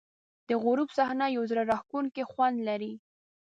د 0.47 0.49
غروب 0.63 0.89
صحنه 0.97 1.25
یو 1.35 1.43
زړه 1.51 1.61
راښکونکی 1.71 2.23
خوند 2.31 2.57
لري. 2.67 2.93